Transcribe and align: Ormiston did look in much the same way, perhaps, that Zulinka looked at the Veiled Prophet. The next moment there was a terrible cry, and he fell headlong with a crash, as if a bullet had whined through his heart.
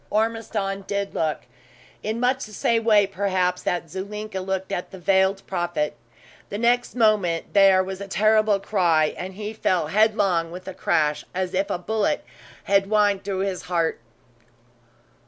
Ormiston 0.09 0.83
did 0.87 1.13
look 1.13 1.41
in 2.01 2.19
much 2.19 2.45
the 2.45 2.53
same 2.53 2.83
way, 2.83 3.05
perhaps, 3.05 3.61
that 3.61 3.87
Zulinka 3.87 4.39
looked 4.41 4.71
at 4.71 4.89
the 4.89 4.97
Veiled 4.97 5.45
Prophet. 5.45 5.95
The 6.49 6.57
next 6.57 6.95
moment 6.95 7.53
there 7.53 7.83
was 7.83 8.01
a 8.01 8.07
terrible 8.07 8.59
cry, 8.59 9.13
and 9.15 9.35
he 9.35 9.53
fell 9.53 9.89
headlong 9.89 10.49
with 10.49 10.67
a 10.67 10.73
crash, 10.73 11.23
as 11.35 11.53
if 11.53 11.69
a 11.69 11.77
bullet 11.77 12.25
had 12.63 12.85
whined 12.85 13.23
through 13.23 13.41
his 13.41 13.61
heart. 13.61 13.99